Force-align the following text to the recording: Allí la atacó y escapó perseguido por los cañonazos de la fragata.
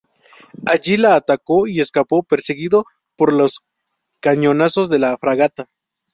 Allí 0.65 0.97
la 0.97 1.13
atacó 1.15 1.67
y 1.67 1.79
escapó 1.79 2.23
perseguido 2.23 2.85
por 3.15 3.33
los 3.33 3.63
cañonazos 4.19 4.89
de 4.89 4.97
la 4.97 5.15
fragata. 5.19 5.69